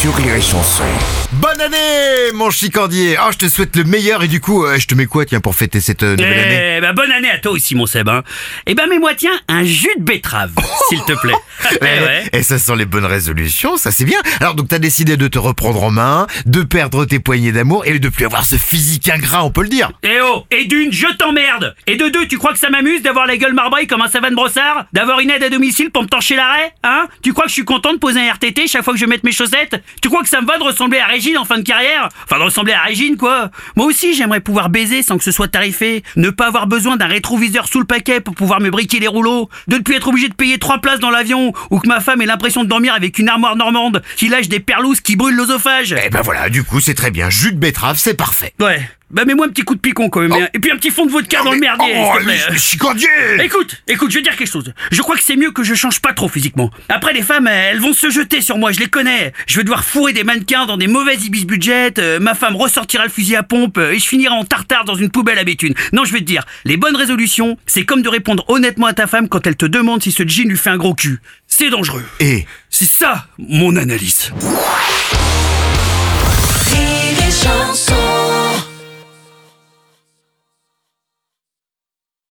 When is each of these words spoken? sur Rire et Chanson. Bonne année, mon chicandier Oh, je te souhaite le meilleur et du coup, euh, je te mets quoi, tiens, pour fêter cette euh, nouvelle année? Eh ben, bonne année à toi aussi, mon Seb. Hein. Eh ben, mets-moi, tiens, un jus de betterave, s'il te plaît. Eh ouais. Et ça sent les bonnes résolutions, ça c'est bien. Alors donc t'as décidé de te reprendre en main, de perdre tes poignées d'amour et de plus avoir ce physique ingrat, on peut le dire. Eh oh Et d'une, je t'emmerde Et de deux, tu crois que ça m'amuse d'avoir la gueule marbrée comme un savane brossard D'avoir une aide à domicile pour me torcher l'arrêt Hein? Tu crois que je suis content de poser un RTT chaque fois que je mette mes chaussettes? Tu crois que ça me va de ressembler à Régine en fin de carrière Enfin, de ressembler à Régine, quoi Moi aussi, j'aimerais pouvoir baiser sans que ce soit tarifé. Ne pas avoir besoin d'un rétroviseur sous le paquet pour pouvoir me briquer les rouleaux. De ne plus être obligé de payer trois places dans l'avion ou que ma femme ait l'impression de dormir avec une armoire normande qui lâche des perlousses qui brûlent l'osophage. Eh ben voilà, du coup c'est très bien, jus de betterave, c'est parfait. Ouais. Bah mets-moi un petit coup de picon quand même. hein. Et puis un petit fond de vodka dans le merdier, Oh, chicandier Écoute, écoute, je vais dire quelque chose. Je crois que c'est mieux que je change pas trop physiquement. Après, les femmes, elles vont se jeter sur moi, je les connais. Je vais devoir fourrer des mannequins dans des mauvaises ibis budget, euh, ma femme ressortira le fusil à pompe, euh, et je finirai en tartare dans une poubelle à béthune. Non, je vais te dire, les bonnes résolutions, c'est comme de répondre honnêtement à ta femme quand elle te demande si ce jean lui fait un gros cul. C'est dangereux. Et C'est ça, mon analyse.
sur 0.00 0.14
Rire 0.14 0.34
et 0.34 0.42
Chanson. 0.42 0.84
Bonne 1.32 1.60
année, 1.60 2.32
mon 2.34 2.50
chicandier 2.50 3.16
Oh, 3.18 3.30
je 3.32 3.38
te 3.38 3.48
souhaite 3.48 3.74
le 3.76 3.84
meilleur 3.84 4.22
et 4.22 4.28
du 4.28 4.40
coup, 4.40 4.64
euh, 4.64 4.78
je 4.78 4.86
te 4.86 4.94
mets 4.94 5.06
quoi, 5.06 5.24
tiens, 5.24 5.40
pour 5.40 5.54
fêter 5.54 5.80
cette 5.80 6.02
euh, 6.02 6.16
nouvelle 6.16 6.38
année? 6.38 6.74
Eh 6.76 6.80
ben, 6.80 6.92
bonne 6.92 7.10
année 7.10 7.30
à 7.30 7.38
toi 7.38 7.52
aussi, 7.52 7.74
mon 7.74 7.86
Seb. 7.86 8.08
Hein. 8.08 8.22
Eh 8.66 8.74
ben, 8.74 8.88
mets-moi, 8.88 9.14
tiens, 9.14 9.38
un 9.48 9.64
jus 9.64 9.88
de 9.98 10.02
betterave, 10.02 10.52
s'il 10.88 11.02
te 11.04 11.14
plaît. 11.14 11.34
Eh 11.80 11.84
ouais. 11.84 12.24
Et 12.32 12.42
ça 12.42 12.58
sent 12.58 12.76
les 12.76 12.84
bonnes 12.84 13.06
résolutions, 13.06 13.76
ça 13.76 13.90
c'est 13.90 14.04
bien. 14.04 14.20
Alors 14.40 14.54
donc 14.54 14.68
t'as 14.68 14.78
décidé 14.78 15.16
de 15.16 15.26
te 15.26 15.38
reprendre 15.38 15.82
en 15.82 15.90
main, 15.90 16.26
de 16.44 16.62
perdre 16.62 17.06
tes 17.06 17.18
poignées 17.18 17.50
d'amour 17.50 17.84
et 17.86 17.98
de 17.98 18.08
plus 18.08 18.26
avoir 18.26 18.44
ce 18.44 18.56
physique 18.56 19.08
ingrat, 19.08 19.42
on 19.42 19.50
peut 19.50 19.62
le 19.62 19.68
dire. 19.68 19.90
Eh 20.04 20.20
oh 20.22 20.44
Et 20.50 20.66
d'une, 20.66 20.92
je 20.92 21.06
t'emmerde 21.16 21.74
Et 21.86 21.96
de 21.96 22.08
deux, 22.08 22.28
tu 22.28 22.38
crois 22.38 22.52
que 22.52 22.58
ça 22.58 22.70
m'amuse 22.70 23.02
d'avoir 23.02 23.26
la 23.26 23.36
gueule 23.36 23.54
marbrée 23.54 23.86
comme 23.86 24.02
un 24.02 24.08
savane 24.08 24.34
brossard 24.34 24.86
D'avoir 24.92 25.18
une 25.20 25.30
aide 25.30 25.42
à 25.42 25.48
domicile 25.48 25.90
pour 25.90 26.02
me 26.02 26.08
torcher 26.08 26.36
l'arrêt 26.36 26.72
Hein? 26.84 27.08
Tu 27.22 27.32
crois 27.32 27.44
que 27.44 27.50
je 27.50 27.54
suis 27.54 27.64
content 27.64 27.92
de 27.92 27.98
poser 27.98 28.20
un 28.20 28.32
RTT 28.32 28.68
chaque 28.68 28.84
fois 28.84 28.92
que 28.92 29.00
je 29.00 29.06
mette 29.06 29.24
mes 29.24 29.32
chaussettes? 29.32 29.82
Tu 30.02 30.08
crois 30.08 30.22
que 30.22 30.28
ça 30.28 30.40
me 30.40 30.46
va 30.46 30.58
de 30.58 30.62
ressembler 30.62 30.98
à 30.98 31.06
Régine 31.06 31.38
en 31.38 31.44
fin 31.44 31.58
de 31.58 31.62
carrière 31.62 32.08
Enfin, 32.24 32.38
de 32.38 32.44
ressembler 32.44 32.72
à 32.72 32.82
Régine, 32.82 33.16
quoi 33.16 33.50
Moi 33.76 33.86
aussi, 33.86 34.14
j'aimerais 34.14 34.40
pouvoir 34.40 34.68
baiser 34.68 35.02
sans 35.02 35.18
que 35.18 35.24
ce 35.24 35.30
soit 35.32 35.48
tarifé. 35.48 36.02
Ne 36.16 36.30
pas 36.30 36.48
avoir 36.48 36.66
besoin 36.66 36.96
d'un 36.96 37.06
rétroviseur 37.06 37.68
sous 37.68 37.78
le 37.80 37.86
paquet 37.86 38.20
pour 38.20 38.34
pouvoir 38.34 38.60
me 38.60 38.70
briquer 38.70 38.98
les 39.00 39.08
rouleaux. 39.08 39.48
De 39.68 39.76
ne 39.76 39.82
plus 39.82 39.94
être 39.96 40.08
obligé 40.08 40.28
de 40.28 40.34
payer 40.34 40.58
trois 40.58 40.78
places 40.78 41.00
dans 41.00 41.10
l'avion 41.10 41.52
ou 41.70 41.78
que 41.80 41.88
ma 41.88 42.00
femme 42.00 42.20
ait 42.22 42.26
l'impression 42.26 42.64
de 42.64 42.68
dormir 42.68 42.94
avec 42.94 43.18
une 43.18 43.28
armoire 43.28 43.56
normande 43.56 44.02
qui 44.16 44.28
lâche 44.28 44.48
des 44.48 44.60
perlousses 44.60 45.00
qui 45.00 45.16
brûlent 45.16 45.36
l'osophage. 45.36 45.94
Eh 46.04 46.10
ben 46.10 46.22
voilà, 46.22 46.48
du 46.48 46.64
coup 46.64 46.80
c'est 46.80 46.94
très 46.94 47.10
bien, 47.10 47.30
jus 47.30 47.52
de 47.52 47.58
betterave, 47.58 47.96
c'est 47.98 48.14
parfait. 48.14 48.52
Ouais. 48.60 48.80
Bah 49.08 49.24
mets-moi 49.24 49.46
un 49.46 49.50
petit 49.50 49.62
coup 49.62 49.76
de 49.76 49.80
picon 49.80 50.08
quand 50.08 50.20
même. 50.20 50.32
hein. 50.32 50.48
Et 50.52 50.58
puis 50.58 50.70
un 50.72 50.76
petit 50.76 50.90
fond 50.90 51.06
de 51.06 51.12
vodka 51.12 51.42
dans 51.44 51.52
le 51.52 51.58
merdier, 51.60 51.94
Oh, 51.96 52.54
chicandier 52.56 53.08
Écoute, 53.40 53.82
écoute, 53.86 54.10
je 54.10 54.16
vais 54.16 54.22
dire 54.22 54.34
quelque 54.36 54.50
chose. 54.50 54.72
Je 54.90 55.00
crois 55.00 55.16
que 55.16 55.22
c'est 55.22 55.36
mieux 55.36 55.52
que 55.52 55.62
je 55.62 55.74
change 55.74 56.00
pas 56.00 56.12
trop 56.12 56.28
physiquement. 56.28 56.70
Après, 56.88 57.12
les 57.12 57.22
femmes, 57.22 57.46
elles 57.46 57.78
vont 57.78 57.92
se 57.92 58.10
jeter 58.10 58.40
sur 58.40 58.58
moi, 58.58 58.72
je 58.72 58.80
les 58.80 58.88
connais. 58.88 59.32
Je 59.46 59.56
vais 59.58 59.62
devoir 59.62 59.84
fourrer 59.84 60.12
des 60.12 60.24
mannequins 60.24 60.66
dans 60.66 60.76
des 60.76 60.88
mauvaises 60.88 61.24
ibis 61.24 61.44
budget, 61.46 61.92
euh, 61.98 62.18
ma 62.18 62.34
femme 62.34 62.56
ressortira 62.56 63.04
le 63.04 63.10
fusil 63.10 63.36
à 63.36 63.42
pompe, 63.44 63.78
euh, 63.78 63.92
et 63.92 63.98
je 64.00 64.08
finirai 64.08 64.34
en 64.34 64.44
tartare 64.44 64.84
dans 64.84 64.96
une 64.96 65.10
poubelle 65.10 65.38
à 65.38 65.44
béthune. 65.44 65.74
Non, 65.92 66.04
je 66.04 66.12
vais 66.12 66.18
te 66.20 66.24
dire, 66.24 66.44
les 66.64 66.76
bonnes 66.76 66.96
résolutions, 66.96 67.56
c'est 67.66 67.84
comme 67.84 68.02
de 68.02 68.08
répondre 68.08 68.44
honnêtement 68.48 68.86
à 68.86 68.92
ta 68.92 69.06
femme 69.06 69.28
quand 69.28 69.46
elle 69.46 69.56
te 69.56 69.66
demande 69.66 70.02
si 70.02 70.10
ce 70.10 70.26
jean 70.26 70.48
lui 70.48 70.58
fait 70.58 70.70
un 70.70 70.78
gros 70.78 70.94
cul. 70.94 71.20
C'est 71.46 71.70
dangereux. 71.70 72.04
Et 72.18 72.44
C'est 72.70 72.84
ça, 72.88 73.28
mon 73.38 73.76
analyse. 73.76 74.32